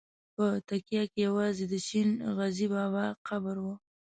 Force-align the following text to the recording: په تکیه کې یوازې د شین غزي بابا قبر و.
په 0.35 0.45
تکیه 0.67 1.03
کې 1.11 1.19
یوازې 1.27 1.65
د 1.71 1.73
شین 1.87 2.09
غزي 2.37 2.67
بابا 2.75 3.05
قبر 3.27 3.55
و. 3.63 3.67